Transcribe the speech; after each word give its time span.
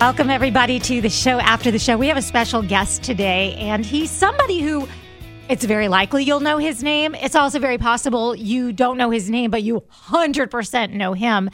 Welcome, 0.00 0.30
everybody, 0.30 0.78
to 0.78 1.02
the 1.02 1.10
show 1.10 1.38
after 1.40 1.70
the 1.70 1.78
show. 1.78 1.98
We 1.98 2.08
have 2.08 2.16
a 2.16 2.22
special 2.22 2.62
guest 2.62 3.02
today, 3.02 3.54
and 3.56 3.84
he's 3.84 4.10
somebody 4.10 4.62
who 4.62 4.88
it's 5.50 5.62
very 5.62 5.88
likely 5.88 6.24
you'll 6.24 6.40
know 6.40 6.56
his 6.56 6.82
name. 6.82 7.14
It's 7.14 7.34
also 7.34 7.58
very 7.58 7.76
possible 7.76 8.34
you 8.34 8.72
don't 8.72 8.96
know 8.96 9.10
his 9.10 9.28
name, 9.28 9.50
but 9.50 9.62
you 9.62 9.82
100% 10.06 10.92
know 10.94 11.12
him. 11.12 11.50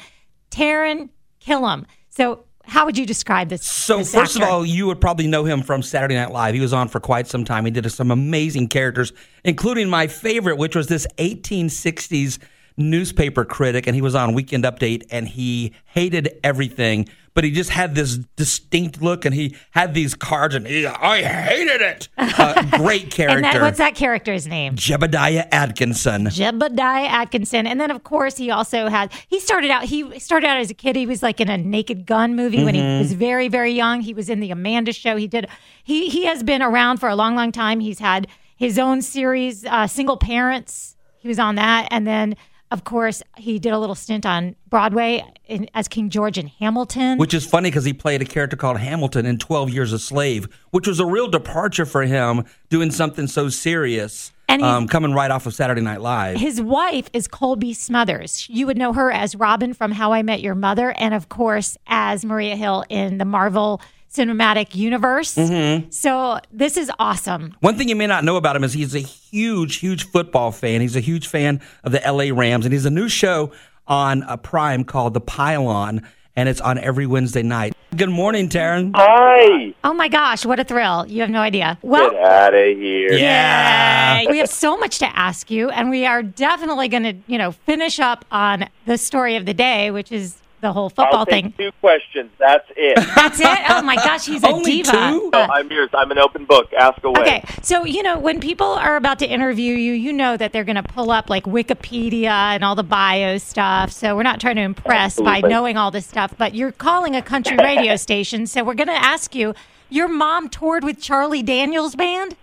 Taran 0.53 1.09
Killam. 1.45 1.87
So, 2.09 2.45
how 2.63 2.85
would 2.85 2.97
you 2.97 3.05
describe 3.05 3.49
this? 3.49 3.67
So, 3.67 3.99
this 3.99 4.15
first 4.15 4.37
actor? 4.37 4.47
of 4.47 4.53
all, 4.53 4.65
you 4.65 4.87
would 4.87 5.01
probably 5.01 5.27
know 5.27 5.45
him 5.45 5.65
from 5.65 5.83
Saturday 5.83 6.15
Night 6.15 6.31
Live. 6.31 6.55
He 6.55 6.61
was 6.61 6.73
on 6.73 6.87
for 6.87 7.01
quite 7.01 7.27
some 7.27 7.45
time. 7.45 7.65
He 7.65 7.73
did 7.73 7.91
some 7.91 8.13
amazing 8.13 8.69
characters, 8.69 9.13
including 9.43 9.91
my 9.91 10.07
favorite, 10.07 10.57
which 10.57 10.77
was 10.77 10.87
this 10.87 11.05
1860s 11.19 12.39
newspaper 12.77 13.45
critic, 13.45 13.89
and 13.89 13.97
he 13.97 14.03
was 14.03 14.15
on 14.15 14.35
Weekend 14.35 14.63
Update, 14.63 15.05
and 15.11 15.27
he 15.27 15.73
hated 15.87 16.39
everything, 16.45 17.09
but 17.37 17.45
he 17.45 17.53
just 17.53 17.71
had 17.71 17.95
this 17.95 18.17
distinct 18.35 19.01
look, 19.03 19.25
and 19.27 19.35
he 19.35 19.55
had 19.73 19.93
these 19.95 20.15
cards, 20.15 20.55
and 20.55 20.67
he, 20.67 20.87
I 20.87 21.23
hated 21.23 21.83
it. 21.83 22.09
Uh, 22.17 22.63
great 22.79 23.11
character. 23.11 23.37
and 23.37 23.45
that, 23.45 23.61
what's 23.61 23.79
that 23.79 23.95
character's 23.95 24.47
name? 24.47 24.75
Jebediah 24.75 25.47
Atkinson. 25.53 26.25
Jebediah 26.25 27.07
Atkinson. 27.09 27.67
And 27.67 27.79
then 27.81 27.91
of 27.91 28.03
course 28.05 28.37
he 28.39 28.51
also 28.51 28.89
had 28.89 29.13
he 29.29 29.39
started 29.39 29.71
out 29.71 29.85
he 29.85 30.19
started 30.19 30.47
out 30.49 30.57
as 30.57 30.71
a 30.71 30.75
kid. 30.75 30.97
He 30.97 31.07
was 31.07 31.23
like 31.23 31.41
in 31.41 31.49
a 31.49 31.59
naked 31.59 32.07
gun 32.07 32.35
movie 32.35 32.65
when 32.65 32.75
Mm-hmm. 32.75 32.93
he 32.95 32.99
was 32.99 33.13
very, 33.13 33.49
very 33.49 33.73
young. 33.73 34.01
He 34.01 34.15
was 34.15 34.29
in 34.31 34.41
the 34.41 34.51
Amanda 34.51 34.93
show. 34.93 35.17
He 35.17 35.29
did 35.29 35.47
he 35.85 36.09
he 36.09 36.25
has 36.25 36.43
been 36.43 36.63
around 36.63 36.97
for 36.99 37.09
a 37.09 37.15
long, 37.15 37.37
long 37.37 37.53
time. 37.53 37.81
He's 37.81 37.99
had 37.99 38.27
his 38.57 38.79
own 38.79 39.03
series, 39.03 39.65
uh, 39.67 39.87
Single 39.87 40.17
Parents. 40.17 40.97
He 41.19 41.29
was 41.29 41.39
on 41.39 41.57
that. 41.57 41.87
And 41.91 42.07
then 42.07 42.35
of 42.71 42.85
course 42.85 43.23
he 43.37 43.59
did 43.59 43.73
a 43.73 43.79
little 43.79 43.95
stint 43.95 44.27
on 44.27 44.57
Broadway 44.69 45.25
in, 45.47 45.69
as 45.75 45.89
King 45.89 46.11
George 46.11 46.39
in 46.39 46.49
Hamilton. 46.49 47.19
Which 47.19 47.35
is 47.35 47.47
funny 47.47 47.71
because 47.71 47.85
he 47.85 47.93
played 47.93 48.23
a 48.23 48.25
character 48.25 48.57
called 48.57 48.79
Hamilton 48.79 49.27
in 49.27 49.39
12 49.39 49.71
Years 49.71 49.93
a 49.93 49.99
Slave, 49.99 50.49
which 50.71 50.87
was 50.87 51.01
a 51.01 51.07
real 51.07 51.29
departure 51.29 51.87
for 51.87 52.03
him 52.03 52.45
doing 52.69 52.91
something 52.91 53.27
so 53.27 53.49
serious, 53.49 54.33
And 54.49 54.63
um, 54.63 54.89
coming 54.89 55.13
right 55.13 55.31
off 55.31 55.47
of 55.47 55.55
Saturday 55.55 55.81
Night 55.81 56.01
Live. 56.01 56.39
His 56.39 56.61
wife 56.61 57.09
is 57.13 57.29
Cobie 57.29 57.75
Smulders. 57.75 58.47
You 58.49 58.67
would 58.67 58.77
know 58.77 58.93
her 58.93 59.11
as 59.13 59.37
Robin 59.37 59.73
from 59.73 59.93
How 59.93 60.13
I 60.13 60.23
Met 60.23 60.41
Your 60.41 60.55
Mother, 60.55 60.93
and 60.99 61.15
of 61.15 61.29
course 61.29 61.77
as 61.87 62.25
Maria 62.25 62.57
Hill 62.57 62.85
in 62.89 63.19
the 63.19 63.25
Marvel 63.25 63.81
Cinematic 64.13 64.75
Universe. 64.75 65.35
Mm-hmm. 65.35 65.91
So 65.91 66.39
this 66.53 66.77
is 66.77 66.91
awesome. 66.99 67.55
One 67.61 67.77
thing 67.77 67.89
you 67.89 67.97
may 67.97 68.07
not 68.07 68.25
know 68.25 68.37
about 68.37 68.57
him 68.57 68.65
is 68.65 68.73
he's 68.73 68.95
a 68.95 69.01
huge, 69.01 69.77
huge 69.77 70.05
football 70.07 70.53
fan. 70.53 70.81
He's 70.81 70.97
a 70.97 71.01
huge 71.01 71.27
fan 71.27 71.61
of 71.85 71.93
the 71.93 72.01
LA 72.01 72.37
Rams, 72.39 72.65
and 72.65 72.73
he's 72.73 72.87
a 72.87 72.91
new 72.91 73.09
show 73.09 73.53
on 73.87 74.23
a 74.25 74.37
Prime 74.37 74.85
called 74.85 75.15
The 75.15 75.21
Pile 75.21 75.67
On, 75.67 76.03
and 76.35 76.49
it's 76.49 76.61
on 76.61 76.79
every 76.79 77.07
Wednesday 77.07 77.43
night. 77.43 77.75
Good 77.97 78.11
morning, 78.11 78.49
Taran. 78.49 78.93
Hi. 78.95 79.73
Oh 79.85 79.95
my 79.95 80.09
gosh, 80.09 80.45
what 80.45 80.61
a 80.61 80.65
thrill! 80.65 81.07
You 81.07 81.21
have 81.23 81.31
no 81.31 81.41
idea. 81.41 81.79
Well, 81.83 82.11
Get 82.11 82.23
out 82.23 82.55
of 82.55 82.77
here. 82.77 83.13
Yeah. 83.13 84.21
Yay. 84.21 84.27
We 84.29 84.39
have 84.39 84.49
so 84.51 84.77
much 84.77 84.99
to 84.99 85.17
ask 85.17 85.51
you, 85.51 85.71
and 85.71 85.89
we 85.89 86.05
are 86.05 86.23
definitely 86.23 86.89
going 86.89 87.05
to, 87.05 87.15
you 87.27 87.39
know, 87.39 87.53
finish 87.53 87.99
up 88.01 88.25
on 88.31 88.69
the 88.87 88.99
story 88.99 89.37
of 89.37 89.47
the 89.47 89.55
day, 89.55 89.91
which 89.91 90.13
is 90.13 90.37
the 90.61 90.73
whole 90.73 90.89
football 90.89 91.21
I'll 91.21 91.25
thing. 91.27 91.53
two 91.57 91.71
questions. 91.81 92.31
That's 92.39 92.67
it. 92.77 92.97
That's 93.15 93.39
it. 93.41 93.59
Oh 93.71 93.83
my 93.83 93.97
gosh, 93.97 94.27
he's 94.27 94.43
a 94.43 94.49
Only 94.49 94.83
diva. 94.83 94.91
two? 94.91 95.31
No, 95.33 95.41
I'm 95.41 95.71
yours. 95.71 95.91
I'm 95.95 96.11
an 96.11 96.19
open 96.19 96.45
book. 96.45 96.73
Ask 96.73 97.03
away. 97.05 97.21
Okay, 97.21 97.45
so 97.63 97.85
you 97.85 98.03
know 98.03 98.19
when 98.19 98.41
people 98.41 98.67
are 98.67 98.97
about 98.97 99.19
to 99.21 99.27
interview 99.27 99.75
you, 99.75 99.93
you 99.93 100.13
know 100.13 100.37
that 100.37 100.53
they're 100.53 100.65
going 100.65 100.77
to 100.77 100.83
pull 100.83 101.11
up 101.11 101.29
like 101.31 101.45
Wikipedia 101.45 102.29
and 102.31 102.65
all 102.65 102.75
the 102.75 102.83
bio 102.83 103.39
stuff. 103.39 103.93
So 103.93 104.17
we're 104.17 104.23
not 104.23 104.41
trying 104.41 104.57
to 104.57 104.63
impress 104.63 105.21
by 105.21 105.41
knowing 105.41 105.77
all 105.77 105.91
this 105.91 106.07
stuff, 106.07 106.35
but 106.39 106.55
you're 106.55 106.73
calling 106.73 107.15
a 107.15 107.23
country 107.23 107.57
radio 107.57 107.97
station, 108.09 108.47
so 108.47 108.65
we're 108.65 108.75
going 108.75 108.89
to 108.89 108.95
ask 108.95 109.35
you. 109.35 109.55
Your 109.89 110.09
mom 110.09 110.49
toured 110.49 110.83
with 110.83 111.01
Charlie 111.01 111.45
Daniels 111.45 111.95
Band. 111.95 112.35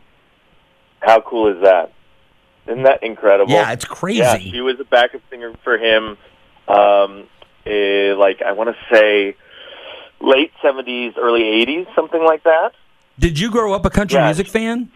How 1.02 1.20
cool 1.20 1.54
is 1.54 1.62
that? 1.62 1.92
Isn't 2.68 2.84
that 2.84 3.04
incredible? 3.04 3.52
Yeah, 3.52 3.74
it's 3.74 3.84
crazy. 3.84 4.20
Yeah, 4.20 4.38
she 4.38 4.62
was 4.62 4.80
a 4.80 4.86
backup 4.86 5.20
singer 5.30 5.54
for 5.62 5.78
him. 5.78 6.18
Um, 6.70 7.28
eh, 7.66 8.13
like 8.18 8.41
I 8.41 8.51
want 8.53 8.69
to 8.75 8.96
say 8.96 9.35
late 10.19 10.51
'70s, 10.63 11.18
early 11.18 11.41
'80s, 11.44 11.94
something 11.96 12.24
like 12.24 12.44
that. 12.44 12.72
Did 13.19 13.40
you 13.40 13.51
grow 13.51 13.74
up 13.74 13.85
a 13.85 13.90
country 13.90 14.18
Yeah. 14.18 14.25
music 14.25 14.47
fan? 14.47 14.91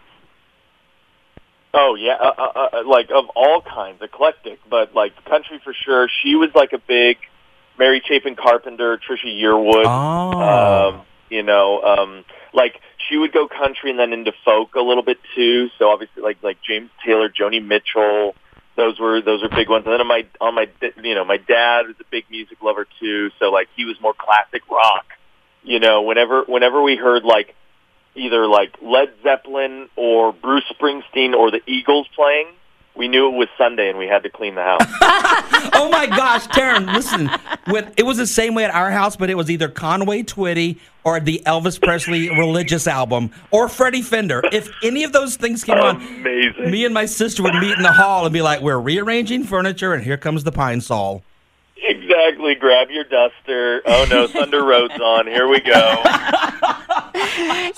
Oh 1.74 1.94
yeah, 1.96 2.14
uh, 2.14 2.32
uh, 2.38 2.68
uh, 2.72 2.82
like 2.86 3.10
of 3.10 3.26
all 3.36 3.60
kinds, 3.60 4.00
eclectic, 4.00 4.58
but 4.70 4.94
like 4.94 5.12
country 5.26 5.60
for 5.62 5.74
sure. 5.74 6.08
She 6.22 6.34
was 6.34 6.50
like 6.54 6.72
a 6.72 6.78
big 6.78 7.18
Mary 7.78 8.02
Chapin 8.06 8.36
Carpenter, 8.36 8.96
Trisha 8.98 9.26
Yearwood. 9.26 9.84
Oh. 9.84 10.40
Um, 10.98 11.02
you 11.28 11.42
know, 11.42 11.82
um, 11.82 12.24
like 12.54 12.80
she 13.08 13.18
would 13.18 13.32
go 13.32 13.46
country 13.48 13.90
and 13.90 13.98
then 13.98 14.14
into 14.14 14.32
folk 14.44 14.74
a 14.76 14.80
little 14.80 15.02
bit 15.02 15.18
too. 15.36 15.68
So 15.78 15.90
obviously, 15.90 16.22
like 16.22 16.38
like 16.42 16.56
James 16.66 16.90
Taylor, 17.04 17.28
Joni 17.28 17.62
Mitchell, 17.64 18.34
those 18.78 18.98
were 19.00 19.20
those 19.20 19.42
were 19.42 19.48
big 19.48 19.68
ones. 19.68 19.84
And 19.84 19.92
then 19.92 20.00
on 20.00 20.06
my 20.06 20.24
on 20.40 20.54
my 20.54 20.68
you 21.02 21.14
know 21.16 21.24
my 21.24 21.36
dad 21.36 21.88
was 21.88 21.96
a 22.00 22.04
big 22.10 22.24
music 22.30 22.62
lover 22.62 22.86
too. 23.00 23.30
So 23.40 23.50
like 23.50 23.68
he 23.76 23.84
was 23.84 23.96
more 24.00 24.14
classic 24.16 24.62
rock. 24.70 25.04
You 25.64 25.80
know, 25.80 26.02
whenever 26.02 26.44
whenever 26.44 26.80
we 26.80 26.96
heard 26.96 27.24
like 27.24 27.54
either 28.14 28.46
like 28.46 28.76
Led 28.80 29.08
Zeppelin 29.24 29.88
or 29.96 30.32
Bruce 30.32 30.64
Springsteen 30.80 31.34
or 31.34 31.50
the 31.50 31.60
Eagles 31.66 32.06
playing, 32.14 32.46
we 32.98 33.06
knew 33.06 33.28
it 33.28 33.36
was 33.36 33.48
Sunday 33.56 33.88
and 33.88 33.96
we 33.96 34.08
had 34.08 34.24
to 34.24 34.28
clean 34.28 34.56
the 34.56 34.62
house. 34.62 34.82
oh 35.72 35.88
my 35.90 36.06
gosh, 36.06 36.46
Taran, 36.48 36.92
listen. 36.92 37.30
When, 37.72 37.92
it 37.96 38.02
was 38.02 38.18
the 38.18 38.26
same 38.26 38.54
way 38.54 38.64
at 38.64 38.74
our 38.74 38.90
house, 38.90 39.16
but 39.16 39.30
it 39.30 39.36
was 39.36 39.48
either 39.50 39.68
Conway 39.68 40.24
Twitty 40.24 40.78
or 41.04 41.20
the 41.20 41.40
Elvis 41.46 41.80
Presley 41.80 42.28
religious 42.28 42.88
album 42.88 43.30
or 43.52 43.68
Freddie 43.68 44.02
Fender. 44.02 44.42
If 44.52 44.68
any 44.82 45.04
of 45.04 45.12
those 45.12 45.36
things 45.36 45.62
came 45.62 45.78
on, 45.78 45.96
Amazing. 45.96 46.70
me 46.70 46.84
and 46.84 46.92
my 46.92 47.06
sister 47.06 47.42
would 47.44 47.54
meet 47.54 47.76
in 47.76 47.82
the 47.82 47.92
hall 47.92 48.26
and 48.26 48.32
be 48.32 48.42
like, 48.42 48.60
"We're 48.60 48.78
rearranging 48.80 49.44
furniture, 49.44 49.94
and 49.94 50.02
here 50.02 50.16
comes 50.16 50.42
the 50.42 50.52
pine 50.52 50.80
sol." 50.80 51.22
Exactly. 51.80 52.56
Grab 52.56 52.90
your 52.90 53.04
duster. 53.04 53.82
Oh 53.86 54.06
no, 54.10 54.26
Thunder 54.26 54.64
Road's 54.64 54.98
on. 55.00 55.26
Here 55.28 55.46
we 55.46 55.60
go. 55.60 56.02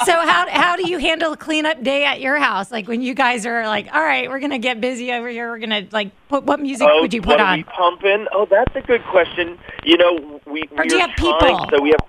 So 0.05 0.13
how 0.13 0.47
how 0.49 0.77
do 0.77 0.89
you 0.89 0.99
handle 0.99 1.33
a 1.33 1.37
cleanup 1.37 1.83
day 1.83 2.05
at 2.05 2.21
your 2.21 2.37
house? 2.37 2.71
Like 2.71 2.89
when 2.89 3.03
you 3.03 3.15
guys 3.15 3.47
are 3.47 3.67
like, 3.67 3.89
all 3.93 4.03
right, 4.03 4.29
we're 4.29 4.39
going 4.39 4.51
to 4.51 4.59
get 4.59 4.81
busy 4.81 5.13
over 5.13 5.29
here. 5.29 5.51
We're 5.51 5.59
going 5.59 5.87
to 5.87 5.89
like 5.93 6.11
put 6.29 6.45
what 6.45 6.61
music 6.61 6.89
oh, 6.91 7.01
would 7.03 7.13
you 7.13 7.23
put 7.23 7.41
on? 7.41 7.65
pumping? 7.65 8.27
Oh, 8.33 8.47
that's 8.51 8.75
a 8.77 8.81
good 8.81 9.03
question. 9.05 9.59
You 9.85 9.99
know, 9.99 10.41
we 10.47 10.65
Or 10.77 10.85
do 10.85 10.95
you 10.95 11.01
have 11.01 11.15
trying- 11.17 11.39
people? 11.39 11.67
So 11.71 11.83
we 11.83 11.91
have. 11.91 12.01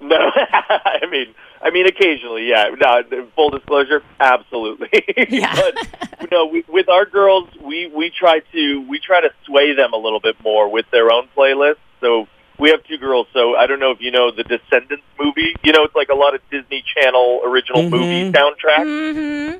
No, 0.00 0.16
I 0.34 1.06
mean, 1.10 1.32
I 1.62 1.70
mean, 1.70 1.86
occasionally, 1.86 2.48
yeah. 2.48 2.70
No, 2.80 3.02
full 3.36 3.50
disclosure, 3.50 4.02
absolutely. 4.18 4.88
Yeah. 5.28 5.54
but 5.54 6.30
no, 6.32 6.46
we, 6.46 6.64
with 6.68 6.88
our 6.88 7.06
girls, 7.06 7.48
we 7.62 7.86
we 7.86 8.10
try 8.10 8.40
to 8.52 8.86
we 8.88 8.98
try 8.98 9.20
to 9.20 9.30
sway 9.46 9.74
them 9.74 9.92
a 9.92 9.96
little 9.96 10.18
bit 10.20 10.36
more 10.42 10.68
with 10.68 10.86
their 10.90 11.12
own 11.12 11.28
playlists. 11.36 11.76
So 12.00 12.26
we 12.62 12.70
have 12.70 12.82
two 12.84 12.96
girls. 12.96 13.26
So 13.32 13.56
I 13.56 13.66
don't 13.66 13.80
know 13.80 13.90
if 13.90 14.00
you 14.00 14.10
know 14.10 14.30
the 14.30 14.44
Descendants 14.44 15.04
movie. 15.20 15.54
You 15.64 15.72
know, 15.72 15.82
it's 15.84 15.94
like 15.94 16.08
a 16.08 16.14
lot 16.14 16.34
of 16.34 16.40
Disney 16.50 16.82
Channel 16.96 17.42
original 17.44 17.82
movie 17.90 18.30
soundtrack. 18.32 18.86
Mm-hmm. 18.86 19.58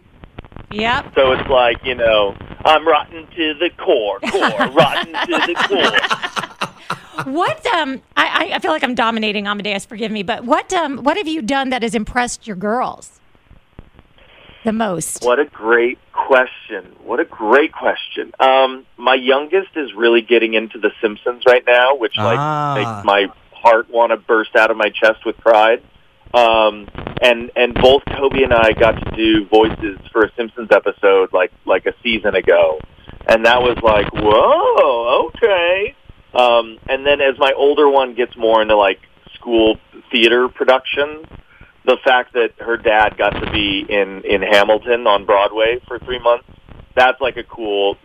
Yep. 0.74 1.12
So 1.14 1.32
it's 1.32 1.48
like, 1.50 1.84
you 1.84 1.94
know, 1.94 2.34
I'm 2.64 2.86
rotten 2.86 3.26
to 3.26 3.54
the 3.54 3.70
core, 3.76 4.20
core, 4.20 4.48
rotten 4.74 5.12
to 5.12 5.46
the 5.46 5.54
core. 5.68 6.18
What 7.26 7.64
um 7.66 8.00
I- 8.16 8.52
I 8.54 8.58
feel 8.58 8.70
like 8.70 8.82
I'm 8.82 8.94
dominating 8.94 9.46
Amadeus, 9.46 9.84
forgive 9.84 10.10
me, 10.10 10.22
but 10.22 10.44
what 10.44 10.72
um 10.72 10.96
what 11.04 11.19
have 11.19 11.28
you 11.28 11.42
done 11.42 11.69
that 11.69 11.82
has 11.82 11.94
impressed 11.94 12.46
your 12.46 12.56
girls 12.56 13.20
the 14.65 14.73
most? 14.73 15.25
What 15.25 15.39
a 15.39 15.45
great 15.45 15.99
question. 16.12 16.95
What 17.05 17.21
a 17.21 17.25
great 17.25 17.73
question. 17.73 18.33
Um, 18.41 18.87
my 18.97 19.15
youngest 19.15 19.71
is 19.77 19.93
really 19.95 20.23
getting 20.23 20.55
into 20.55 20.78
The 20.78 20.91
Simpsons 21.00 21.43
right 21.47 21.64
now, 21.67 21.97
which 21.97 22.17
like 22.17 22.38
Ah. 22.38 22.75
makes 22.76 23.05
my 23.05 23.26
heart 23.53 23.91
want 23.91 24.11
to 24.11 24.17
burst 24.17 24.56
out 24.56 24.70
of 24.70 24.76
my 24.76 24.88
chest 24.91 25.25
with 25.25 25.37
pride. 25.38 25.82
Um, 26.35 26.88
and 27.20 27.50
and 27.56 27.75
both 27.75 28.03
Cobie 28.06 28.43
and 28.43 28.55
I 28.55 28.73
got 28.73 28.93
to 28.93 29.11
do 29.17 29.44
voices 29.47 29.99
for 30.12 30.23
a 30.23 30.32
Simpsons 30.37 30.69
episode 30.73 31.32
like 31.32 31.53
like 31.67 31.85
a 31.87 31.93
season 32.03 32.35
ago, 32.35 32.81
and 33.29 33.44
that 33.44 33.61
was 33.61 33.76
like 33.82 34.06
whoa, 34.15 35.26
okay. 35.29 35.94
Um, 36.35 36.79
and 36.88 37.05
then 37.05 37.20
as 37.20 37.38
my 37.38 37.53
older 37.55 37.87
one 37.88 38.15
gets 38.15 38.35
more 38.37 38.62
into 38.62 38.76
like 38.76 38.99
school 39.35 39.76
theater 40.11 40.49
productions, 40.49 41.26
the 41.84 41.96
fact 42.05 42.32
that 42.34 42.50
her 42.61 42.76
dad 42.76 43.17
got 43.17 43.31
to 43.31 43.50
be 43.50 43.84
in 43.88 44.23
in 44.25 44.43
Hamilton 44.43 45.06
on 45.06 45.25
Broadway 45.25 45.81
for 45.88 45.99
three 45.99 46.19
months, 46.20 46.44
that's 46.94 47.20
like 47.20 47.37
a 47.37 47.43
cool. 47.44 47.96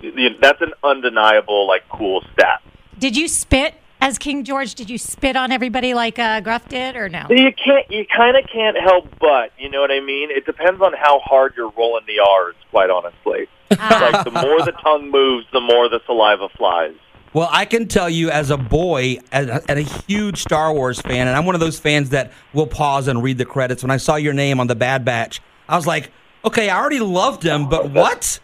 That's 0.41 0.61
an 0.61 0.73
undeniable 0.83 1.67
like 1.67 1.87
cool 1.89 2.23
stat. 2.33 2.61
Did 2.97 3.15
you 3.15 3.27
spit 3.27 3.75
as 4.01 4.17
King 4.17 4.43
George? 4.43 4.73
Did 4.75 4.89
you 4.89 4.97
spit 4.97 5.35
on 5.35 5.51
everybody 5.51 5.93
like 5.93 6.17
uh, 6.19 6.39
Groff 6.41 6.67
did, 6.69 6.95
or 6.95 7.09
no? 7.09 7.25
You 7.29 7.51
can't. 7.53 7.89
You 7.91 8.05
kind 8.15 8.35
of 8.37 8.49
can't 8.51 8.77
help 8.77 9.07
but. 9.19 9.51
You 9.59 9.69
know 9.69 9.81
what 9.81 9.91
I 9.91 9.99
mean? 9.99 10.31
It 10.31 10.45
depends 10.45 10.81
on 10.81 10.93
how 10.93 11.19
hard 11.19 11.53
you're 11.57 11.71
rolling 11.77 12.03
the 12.07 12.19
R's. 12.19 12.55
Quite 12.71 12.89
honestly, 12.89 13.47
Ah. 13.79 14.09
like 14.11 14.23
the 14.25 14.31
more 14.31 14.61
the 14.65 14.73
tongue 14.83 15.11
moves, 15.11 15.45
the 15.53 15.61
more 15.61 15.89
the 15.89 15.99
saliva 16.05 16.49
flies. 16.49 16.95
Well, 17.33 17.49
I 17.51 17.65
can 17.65 17.87
tell 17.87 18.09
you 18.09 18.29
as 18.29 18.49
a 18.49 18.57
boy, 18.57 19.19
and 19.31 19.49
a, 19.69 19.81
huge 19.81 20.41
Star 20.41 20.73
Wars 20.73 21.01
fan, 21.01 21.27
and 21.27 21.35
I'm 21.35 21.45
one 21.45 21.55
of 21.55 21.61
those 21.61 21.79
fans 21.79 22.09
that 22.09 22.31
will 22.53 22.67
pause 22.67 23.07
and 23.07 23.21
read 23.21 23.37
the 23.37 23.45
credits. 23.45 23.83
When 23.83 23.91
I 23.91 23.97
saw 23.97 24.15
your 24.15 24.33
name 24.33 24.59
on 24.59 24.67
the 24.67 24.75
Bad 24.75 25.05
Batch, 25.05 25.41
I 25.67 25.75
was 25.75 25.85
like, 25.85 26.11
okay, 26.45 26.69
I 26.69 26.77
already 26.77 26.99
loved 26.99 27.43
him, 27.43 27.69
but 27.69 27.91
what? 27.91 28.39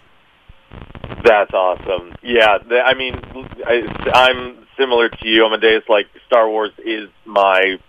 That's 1.23 1.53
awesome. 1.53 2.15
Yeah, 2.21 2.57
I 2.83 2.93
mean, 2.93 3.19
I, 3.65 4.11
I'm 4.13 4.67
similar 4.77 5.09
to 5.09 5.27
you, 5.27 5.45
Amadeus. 5.45 5.83
Like 5.87 6.07
Star 6.27 6.49
Wars 6.49 6.71
is 6.83 7.09
my, 7.25 7.79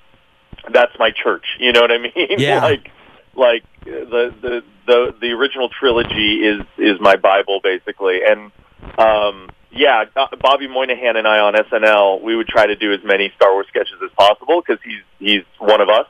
that's 0.73 0.93
my 0.99 1.11
church. 1.11 1.44
You 1.58 1.73
know 1.73 1.81
what 1.81 1.91
I 1.91 1.99
mean? 2.14 2.38
Yeah. 2.38 2.62
like, 2.62 2.91
like 3.35 3.64
the 3.85 4.32
the 4.41 4.64
the 4.87 5.14
the 5.20 5.31
original 5.32 5.69
trilogy 5.69 6.37
is 6.46 6.61
is 6.79 7.00
my 7.00 7.17
Bible 7.17 7.61
basically, 7.62 8.20
and 8.25 8.52
um, 8.99 9.49
yeah, 9.75 10.05
uh, 10.17 10.26
Bobby 10.41 10.69
Moynihan 10.69 11.17
and 11.17 11.26
I 11.26 11.38
on 11.41 11.55
SNL, 11.55 12.23
we 12.23 12.37
would 12.37 12.49
try 12.49 12.67
to 12.67 12.76
do 12.76 12.93
as 12.93 13.00
many 13.05 13.32
Star 13.37 13.53
Wars 13.53 13.67
sketches 13.69 13.97
as 14.05 14.11
possible 14.17 14.62
because 14.65 14.82
he's 14.85 15.03
he's 15.19 15.43
one 15.59 15.81
of 15.81 15.88
us. 15.88 16.06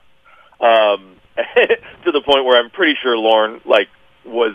Um, 0.60 1.16
to 2.04 2.12
the 2.12 2.20
point 2.20 2.44
where 2.44 2.58
I'm 2.62 2.70
pretty 2.70 2.96
sure 3.02 3.16
Lorne 3.16 3.60
like 3.64 3.88
was 4.24 4.54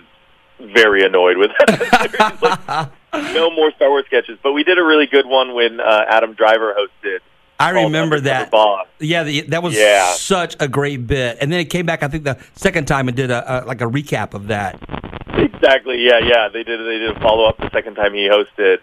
very 0.59 1.03
annoyed 1.05 1.37
with 1.37 1.51
it. 1.59 2.41
like, 2.41 3.33
no 3.33 3.51
more 3.51 3.71
Star 3.71 3.89
Wars 3.89 4.05
sketches, 4.05 4.37
but 4.41 4.53
we 4.53 4.63
did 4.63 4.77
a 4.77 4.83
really 4.83 5.07
good 5.07 5.25
one 5.25 5.53
when 5.53 5.79
uh, 5.79 6.05
Adam 6.09 6.33
Driver 6.33 6.75
hosted. 6.77 7.19
I 7.59 7.71
remember 7.71 8.21
that. 8.21 8.49
Yeah, 8.99 9.23
the, 9.23 9.41
that 9.41 9.61
was 9.61 9.75
Yeah. 9.77 10.13
such 10.13 10.55
a 10.61 10.67
great 10.69 11.05
bit. 11.07 11.37
And 11.41 11.51
then 11.51 11.59
it 11.59 11.65
came 11.65 11.85
back. 11.85 12.03
I 12.03 12.07
think 12.07 12.23
the 12.23 12.37
second 12.53 12.87
time 12.87 13.09
and 13.09 13.17
did 13.17 13.31
a, 13.31 13.63
a 13.63 13.65
like 13.65 13.81
a 13.81 13.85
recap 13.85 14.33
of 14.33 14.47
that. 14.47 14.79
Exactly. 15.33 16.01
Yeah, 16.01 16.19
yeah. 16.19 16.47
They 16.47 16.63
did. 16.63 16.79
They 16.79 16.99
did 16.99 17.17
a 17.17 17.19
follow 17.19 17.45
up 17.45 17.57
the 17.57 17.69
second 17.71 17.95
time 17.95 18.13
he 18.13 18.29
hosted, 18.29 18.77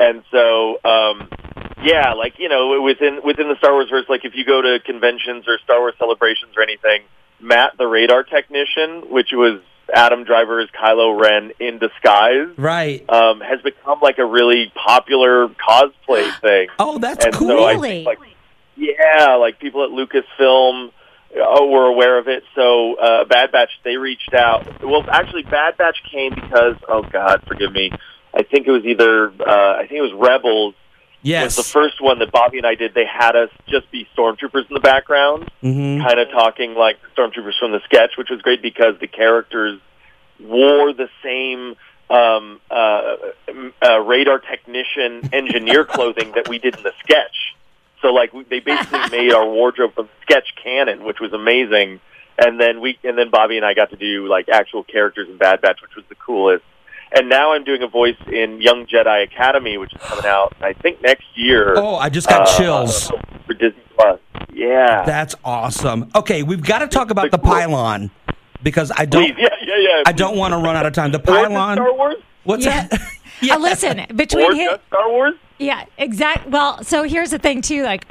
and 0.00 0.24
so 0.30 0.78
um, 0.84 1.28
yeah, 1.84 2.14
like 2.14 2.34
you 2.38 2.48
know, 2.48 2.80
within 2.82 3.20
within 3.24 3.48
the 3.48 3.56
Star 3.58 3.72
Wars 3.72 3.88
verse, 3.90 4.06
like 4.08 4.24
if 4.24 4.34
you 4.34 4.44
go 4.44 4.60
to 4.62 4.78
conventions 4.84 5.44
or 5.46 5.58
Star 5.62 5.78
Wars 5.80 5.94
celebrations 5.98 6.56
or 6.56 6.62
anything, 6.62 7.02
Matt, 7.40 7.76
the 7.78 7.86
radar 7.86 8.22
technician, 8.24 9.10
which 9.10 9.28
was 9.32 9.60
Adam 9.92 10.24
Driver's 10.24 10.68
Kylo 10.70 11.20
Ren 11.20 11.52
in 11.60 11.78
disguise, 11.78 12.48
Right. 12.56 13.04
um, 13.10 13.40
has 13.40 13.60
become 13.62 14.00
like 14.00 14.18
a 14.18 14.24
really 14.24 14.72
popular 14.74 15.48
cosplay 15.48 16.30
thing. 16.40 16.68
Oh, 16.78 16.98
that's 16.98 17.24
and 17.24 17.34
cool. 17.34 17.48
so 17.48 17.64
I 17.64 17.78
think, 17.78 18.06
like, 18.06 18.18
yeah, 18.76 19.34
like 19.36 19.58
people 19.58 19.84
at 19.84 19.90
Lucasfilm 19.90 20.88
uh, 21.34 21.64
were 21.66 21.86
aware 21.86 22.18
of 22.18 22.28
it. 22.28 22.44
So 22.54 22.94
uh, 22.96 23.24
Bad 23.24 23.52
Batch, 23.52 23.70
they 23.84 23.96
reached 23.96 24.32
out. 24.34 24.82
Well, 24.82 25.04
actually, 25.10 25.42
Bad 25.42 25.76
Batch 25.76 25.96
came 26.10 26.34
because 26.34 26.76
oh 26.88 27.02
God, 27.12 27.42
forgive 27.46 27.72
me. 27.72 27.90
I 28.34 28.42
think 28.42 28.66
it 28.66 28.70
was 28.70 28.84
either 28.84 29.28
uh, 29.40 29.74
I 29.76 29.86
think 29.88 29.98
it 29.98 30.02
was 30.02 30.12
Rebels 30.12 30.74
yes. 31.22 31.56
was 31.56 31.66
the 31.66 31.72
first 31.72 32.00
one 32.00 32.18
that 32.20 32.30
Bobby 32.32 32.58
and 32.58 32.66
I 32.66 32.74
did. 32.74 32.94
They 32.94 33.04
had 33.06 33.36
us 33.36 33.50
just 33.68 33.90
be 33.90 34.06
stormtroopers 34.16 34.68
in 34.68 34.74
the 34.74 34.80
background, 34.80 35.50
Mhm. 35.62 36.00
kind 36.06 36.18
of 36.20 36.30
talking 36.30 36.74
like 36.74 36.98
stormtroopers 37.16 37.58
from 37.58 37.72
the 37.72 37.80
sketch, 37.84 38.16
which 38.16 38.30
was 38.30 38.40
great 38.42 38.62
because 38.62 38.98
the 39.00 39.06
characters 39.08 39.80
wore 40.38 40.92
the 40.92 41.08
same 41.22 41.76
um, 42.08 42.60
uh, 42.70 43.16
uh, 43.88 44.00
radar 44.00 44.40
technician 44.40 45.28
engineer 45.32 45.84
clothing 45.84 46.32
that 46.34 46.48
we 46.48 46.58
did 46.58 46.76
in 46.76 46.82
the 46.82 46.92
sketch. 47.04 47.54
So 48.02 48.12
like 48.12 48.32
they 48.48 48.60
basically 48.60 49.08
made 49.10 49.32
our 49.32 49.46
wardrobe 49.48 49.94
from 49.94 50.08
sketch 50.22 50.54
canon, 50.62 51.04
which 51.04 51.20
was 51.20 51.32
amazing. 51.32 52.00
And 52.38 52.58
then 52.58 52.80
we 52.80 52.98
and 53.04 53.16
then 53.18 53.30
Bobby 53.30 53.58
and 53.58 53.66
I 53.66 53.74
got 53.74 53.90
to 53.90 53.96
do 53.96 54.26
like 54.26 54.48
actual 54.48 54.82
characters 54.82 55.28
in 55.28 55.36
Bad 55.36 55.60
Batch, 55.60 55.82
which 55.82 55.94
was 55.94 56.04
the 56.08 56.14
coolest. 56.14 56.64
And 57.12 57.28
now 57.28 57.52
I'm 57.52 57.64
doing 57.64 57.82
a 57.82 57.88
voice 57.88 58.16
in 58.28 58.60
Young 58.62 58.86
Jedi 58.86 59.24
Academy, 59.24 59.76
which 59.78 59.92
is 59.92 60.00
coming 60.00 60.26
out 60.26 60.54
I 60.60 60.72
think 60.74 61.02
next 61.02 61.24
year. 61.34 61.74
Oh, 61.76 61.96
I 61.96 62.08
just 62.08 62.28
got 62.28 62.42
uh, 62.48 62.56
chills. 62.58 63.10
for 63.46 63.54
Disney 63.54 63.82
Plus. 63.96 64.20
Yeah. 64.52 65.04
That's 65.04 65.34
awesome. 65.44 66.10
Okay, 66.14 66.42
we've 66.42 66.62
got 66.64 66.80
to 66.80 66.86
talk 66.86 67.10
about 67.10 67.30
the 67.30 67.38
Pile 67.38 67.74
On 67.74 68.10
because 68.62 68.92
I 68.96 69.06
don't. 69.06 69.24
Please, 69.24 69.34
yeah, 69.38 69.48
yeah, 69.62 69.74
yeah. 69.78 70.02
I 70.06 70.12
don't 70.12 70.36
want 70.36 70.52
to 70.52 70.58
run 70.58 70.76
out 70.76 70.86
of 70.86 70.92
time. 70.92 71.10
The 71.12 71.18
Pile 71.18 71.56
On. 71.56 71.76
Star 71.76 71.92
Wars? 71.94 72.16
What's 72.44 72.64
Yeah. 72.64 72.86
that? 72.88 73.00
yeah. 73.00 73.06
Uh, 73.54 73.58
listen, 73.58 74.04
between 74.14 74.54
him, 74.54 74.68
just 74.72 74.86
Star 74.88 75.08
Wars? 75.10 75.34
yeah, 75.58 75.86
exact. 75.96 76.48
Well, 76.48 76.84
so 76.84 77.04
here's 77.04 77.30
the 77.30 77.38
thing 77.38 77.62
too. 77.62 77.84
Like 77.84 78.04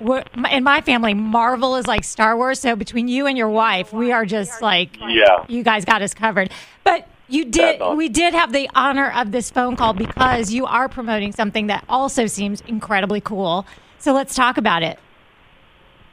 in 0.51 0.63
my 0.63 0.81
family, 0.81 1.13
Marvel 1.13 1.75
is 1.75 1.85
like 1.85 2.03
Star 2.03 2.35
Wars. 2.35 2.59
So 2.59 2.75
between 2.75 3.07
you 3.07 3.27
and 3.27 3.37
your 3.37 3.49
wife, 3.49 3.93
we 3.93 4.11
are 4.11 4.25
just 4.25 4.59
like, 4.63 4.97
Yeah. 4.99 5.45
you 5.47 5.61
guys 5.63 5.85
got 5.85 6.01
us 6.01 6.15
covered. 6.15 6.49
But 6.83 7.07
you 7.29 7.45
did, 7.45 7.81
we 7.95 8.09
did 8.09 8.33
have 8.33 8.51
the 8.51 8.69
honor 8.75 9.11
of 9.11 9.31
this 9.31 9.49
phone 9.51 9.75
call 9.75 9.93
because 9.93 10.51
you 10.51 10.65
are 10.65 10.89
promoting 10.89 11.31
something 11.31 11.67
that 11.67 11.83
also 11.87 12.25
seems 12.25 12.61
incredibly 12.61 13.21
cool. 13.21 13.65
So 13.99 14.13
let's 14.13 14.35
talk 14.35 14.57
about 14.57 14.83
it. 14.83 14.99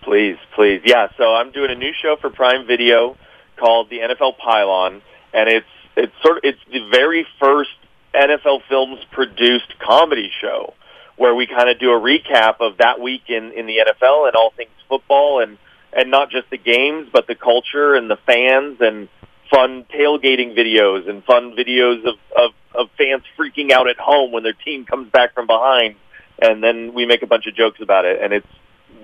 Please, 0.02 0.36
please. 0.54 0.82
Yeah, 0.84 1.08
so 1.16 1.34
I'm 1.34 1.50
doing 1.50 1.70
a 1.70 1.74
new 1.74 1.92
show 1.92 2.16
for 2.20 2.30
Prime 2.30 2.66
Video 2.66 3.16
called 3.56 3.90
The 3.90 3.98
NFL 3.98 4.38
Pile 4.38 4.70
On, 4.70 5.02
and 5.32 5.48
it's 5.48 5.66
it's 5.96 6.12
sort 6.22 6.38
of 6.38 6.44
it's 6.44 6.60
the 6.70 6.88
very 6.90 7.26
first 7.40 7.70
NFL 8.14 8.60
Films 8.68 9.00
produced 9.10 9.78
comedy 9.78 10.30
show 10.40 10.74
where 11.16 11.34
we 11.34 11.46
kind 11.46 11.68
of 11.68 11.78
do 11.78 11.90
a 11.90 12.00
recap 12.00 12.60
of 12.60 12.76
that 12.78 13.00
week 13.00 13.22
in 13.28 13.52
in 13.52 13.66
the 13.66 13.78
NFL 13.78 14.28
and 14.28 14.36
all 14.36 14.52
things 14.56 14.70
football 14.88 15.40
and 15.42 15.58
and 15.92 16.10
not 16.10 16.30
just 16.30 16.48
the 16.50 16.58
games 16.58 17.08
but 17.12 17.26
the 17.26 17.34
culture 17.34 17.94
and 17.94 18.10
the 18.10 18.18
fans 18.26 18.78
and 18.80 19.08
fun 19.50 19.84
tailgating 19.94 20.56
videos 20.56 21.08
and 21.08 21.22
fun 21.24 21.54
videos 21.56 22.00
of 22.06 22.16
of, 22.36 22.50
of 22.74 22.90
fans 22.98 23.22
freaking 23.38 23.70
out 23.70 23.88
at 23.88 23.96
home 23.98 24.32
when 24.32 24.42
their 24.42 24.52
team 24.52 24.84
comes 24.84 25.10
back 25.10 25.34
from 25.34 25.46
behind 25.46 25.94
and 26.40 26.62
then 26.62 26.92
we 26.94 27.06
make 27.06 27.22
a 27.22 27.26
bunch 27.26 27.46
of 27.46 27.54
jokes 27.54 27.80
about 27.80 28.04
it 28.04 28.20
and 28.22 28.32
it's 28.32 28.46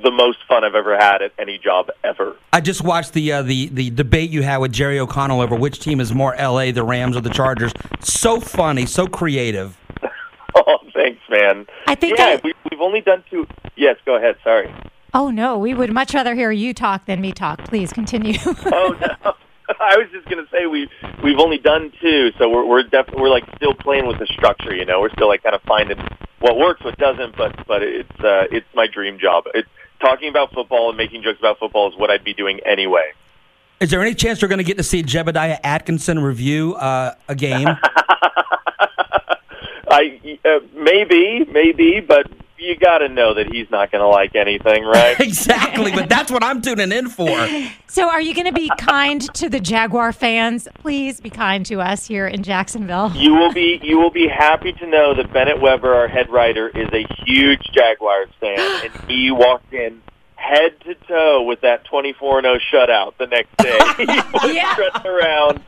the 0.02 0.10
most 0.10 0.38
fun 0.48 0.64
I've 0.64 0.74
ever 0.74 0.96
had 0.96 1.22
at 1.22 1.32
any 1.38 1.58
job 1.58 1.88
ever. 2.02 2.36
I 2.52 2.60
just 2.60 2.82
watched 2.82 3.12
the 3.12 3.32
uh, 3.32 3.42
the 3.42 3.68
the 3.68 3.90
debate 3.90 4.30
you 4.30 4.42
had 4.42 4.58
with 4.58 4.72
Jerry 4.72 4.98
O'Connell 4.98 5.40
over 5.40 5.54
which 5.54 5.78
team 5.78 6.00
is 6.00 6.12
more 6.12 6.34
L.A. 6.34 6.72
the 6.72 6.82
Rams 6.82 7.16
or 7.16 7.20
the 7.20 7.30
Chargers. 7.30 7.72
So 8.00 8.40
funny, 8.40 8.86
so 8.86 9.06
creative. 9.06 9.78
Oh, 10.54 10.78
thanks, 10.92 11.18
man. 11.30 11.66
I 11.86 11.94
think 11.94 12.18
yeah, 12.18 12.26
I- 12.26 12.40
we, 12.44 12.52
we've 12.70 12.80
only 12.82 13.00
done 13.00 13.24
two. 13.30 13.46
Yes, 13.74 13.96
go 14.04 14.16
ahead. 14.16 14.36
Sorry. 14.44 14.70
Oh 15.14 15.30
no, 15.30 15.56
we 15.58 15.72
would 15.72 15.90
much 15.92 16.12
rather 16.12 16.34
hear 16.34 16.50
you 16.52 16.74
talk 16.74 17.06
than 17.06 17.22
me 17.22 17.32
talk. 17.32 17.64
Please 17.64 17.90
continue. 17.92 18.38
Oh 18.66 18.94
no. 19.24 19.32
I 19.90 19.96
was 19.96 20.06
just 20.12 20.28
gonna 20.28 20.46
say 20.52 20.66
we 20.66 20.88
we've 21.24 21.38
only 21.38 21.58
done 21.58 21.92
two, 22.00 22.30
so 22.38 22.48
we're 22.48 22.64
we're 22.64 22.82
def- 22.84 23.12
we're 23.16 23.30
like 23.30 23.44
still 23.56 23.74
playing 23.74 24.06
with 24.06 24.18
the 24.18 24.26
structure. 24.26 24.74
You 24.74 24.84
know, 24.84 25.00
we're 25.00 25.10
still 25.10 25.28
like 25.28 25.42
kind 25.42 25.54
of 25.56 25.62
finding 25.62 25.98
what 26.38 26.56
works, 26.56 26.84
what 26.84 26.96
doesn't. 26.98 27.36
But 27.36 27.66
but 27.66 27.82
it's 27.82 28.20
uh, 28.20 28.44
it's 28.50 28.66
my 28.74 28.86
dream 28.86 29.18
job. 29.18 29.44
It's 29.54 29.68
talking 30.00 30.28
about 30.28 30.52
football 30.52 30.88
and 30.88 30.96
making 30.96 31.22
jokes 31.22 31.40
about 31.40 31.58
football 31.58 31.88
is 31.88 31.98
what 31.98 32.10
I'd 32.10 32.24
be 32.24 32.34
doing 32.34 32.60
anyway. 32.64 33.12
Is 33.80 33.90
there 33.90 34.00
any 34.00 34.14
chance 34.14 34.40
we're 34.40 34.48
going 34.48 34.58
to 34.58 34.64
get 34.64 34.76
to 34.76 34.84
see 34.84 35.02
Jebediah 35.02 35.58
Atkinson 35.64 36.20
review 36.20 36.74
uh, 36.74 37.16
a 37.28 37.34
game? 37.34 37.66
I 39.90 40.38
uh, 40.44 40.60
maybe 40.74 41.44
maybe, 41.50 41.98
but 42.00 42.30
you 42.62 42.76
got 42.76 42.98
to 42.98 43.08
know 43.08 43.34
that 43.34 43.52
he's 43.52 43.70
not 43.70 43.90
going 43.90 44.00
to 44.02 44.08
like 44.08 44.34
anything, 44.34 44.84
right? 44.84 45.16
exactly, 45.20 45.92
but 45.92 46.08
that's 46.08 46.30
what 46.30 46.42
I'm 46.44 46.62
tuning 46.62 46.92
in 46.92 47.08
for. 47.08 47.28
so, 47.88 48.08
are 48.08 48.20
you 48.20 48.34
going 48.34 48.46
to 48.46 48.52
be 48.52 48.70
kind 48.78 49.20
to 49.34 49.48
the 49.48 49.60
Jaguar 49.60 50.12
fans? 50.12 50.68
Please 50.74 51.20
be 51.20 51.30
kind 51.30 51.66
to 51.66 51.80
us 51.80 52.06
here 52.06 52.26
in 52.26 52.42
Jacksonville. 52.42 53.12
You 53.14 53.34
will 53.34 53.52
be 53.52 53.80
you 53.82 53.98
will 53.98 54.10
be 54.10 54.28
happy 54.28 54.72
to 54.72 54.86
know 54.86 55.14
that 55.14 55.32
Bennett 55.32 55.60
Weber, 55.60 55.92
our 55.94 56.08
head 56.08 56.30
writer, 56.30 56.68
is 56.68 56.88
a 56.92 57.04
huge 57.24 57.62
Jaguars 57.74 58.28
fan, 58.40 58.58
and 58.84 59.10
he 59.10 59.30
walked 59.30 59.72
in 59.72 60.00
head 60.36 60.78
to 60.80 60.94
toe 61.06 61.42
with 61.42 61.60
that 61.62 61.84
twenty 61.84 62.12
four 62.12 62.40
zero 62.42 62.58
shutout 62.72 63.16
the 63.18 63.26
next 63.26 63.56
day. 63.58 63.78
he 63.96 64.06
was 64.06 64.54
Yeah. 64.54 64.72
strutting 64.74 65.06
around 65.10 65.62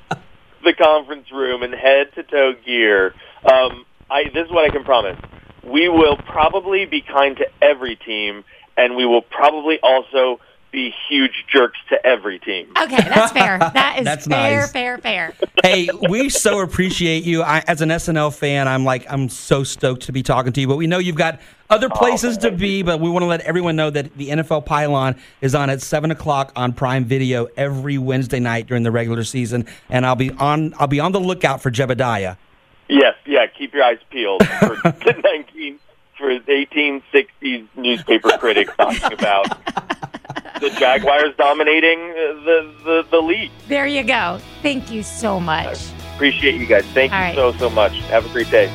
the 0.64 0.72
conference 0.72 1.30
room 1.30 1.62
in 1.62 1.72
head 1.72 2.12
to 2.14 2.22
toe 2.22 2.54
gear. 2.64 3.14
Um, 3.44 3.84
I 4.10 4.24
this 4.32 4.46
is 4.46 4.50
what 4.50 4.68
I 4.68 4.72
can 4.72 4.84
promise: 4.84 5.18
we 5.66 5.88
will 5.88 6.16
probably 6.16 6.84
be 6.86 7.00
kind 7.00 7.36
to 7.38 7.48
every 7.62 7.96
team, 7.96 8.44
and 8.76 8.96
we 8.96 9.06
will 9.06 9.22
probably 9.22 9.78
also 9.82 10.40
be 10.74 10.92
huge 11.08 11.44
jerks 11.50 11.78
to 11.88 12.04
every 12.04 12.38
team. 12.40 12.68
Okay, 12.76 12.96
that's 12.96 13.32
fair. 13.32 13.58
That 13.74 13.98
is 13.98 14.04
That's 14.04 14.26
fair, 14.26 14.60
nice. 14.60 14.72
fair, 14.72 14.98
fair. 14.98 15.34
hey, 15.62 15.88
we 16.08 16.28
so 16.28 16.60
appreciate 16.60 17.24
you. 17.24 17.42
I, 17.42 17.62
as 17.68 17.80
an 17.80 17.90
SNL 17.90 18.36
fan, 18.36 18.66
I'm 18.66 18.84
like, 18.84 19.06
I'm 19.08 19.28
so 19.28 19.62
stoked 19.62 20.02
to 20.02 20.12
be 20.12 20.22
talking 20.22 20.52
to 20.52 20.60
you. 20.60 20.66
But 20.66 20.76
we 20.76 20.86
know 20.86 20.98
you've 20.98 21.16
got 21.16 21.40
other 21.70 21.88
oh, 21.90 21.96
places 21.96 22.38
to 22.38 22.50
be. 22.50 22.82
But 22.82 23.00
we 23.00 23.08
want 23.08 23.22
to 23.22 23.26
let 23.26 23.40
everyone 23.42 23.76
know 23.76 23.90
that 23.90 24.16
the 24.16 24.30
NFL 24.30 24.66
Pile 24.66 24.94
On 24.94 25.14
is 25.40 25.54
on 25.54 25.70
at 25.70 25.80
seven 25.80 26.10
o'clock 26.10 26.52
on 26.56 26.72
Prime 26.72 27.04
Video 27.04 27.46
every 27.56 27.98
Wednesday 27.98 28.40
night 28.40 28.66
during 28.66 28.82
the 28.82 28.90
regular 28.90 29.22
season, 29.22 29.66
and 29.88 30.04
I'll 30.04 30.16
be 30.16 30.32
on. 30.32 30.74
I'll 30.78 30.88
be 30.88 31.00
on 31.00 31.12
the 31.12 31.20
lookout 31.20 31.62
for 31.62 31.70
Jebediah. 31.70 32.36
Yes, 32.88 33.14
yeah. 33.26 33.46
Keep 33.46 33.74
your 33.74 33.84
eyes 33.84 33.98
peeled 34.10 34.46
for 34.46 34.68
the 34.82 35.20
nineteen 35.24 35.78
for 36.18 36.30
eighteen 36.48 37.02
sixties 37.12 37.66
newspaper 37.76 38.30
critics 38.38 38.72
talking 38.76 39.12
about 39.12 39.48
the 40.60 40.70
Jaguars 40.78 41.34
dominating 41.36 41.98
uh, 41.98 42.14
the 42.44 42.74
the, 42.84 43.06
the 43.10 43.20
league. 43.20 43.50
There 43.68 43.86
you 43.86 44.02
go. 44.02 44.38
Thank 44.62 44.90
you 44.90 45.02
so 45.02 45.40
much. 45.40 45.78
Appreciate 46.14 46.60
you 46.60 46.66
guys. 46.66 46.84
Thank 46.86 47.12
you 47.12 47.16
All 47.18 47.24
right. 47.24 47.34
so 47.34 47.52
so 47.52 47.70
much. 47.70 47.96
Have 48.02 48.26
a 48.26 48.28
great 48.28 48.50
day. 48.50 48.72